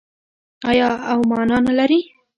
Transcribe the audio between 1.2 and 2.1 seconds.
مانا نلري؟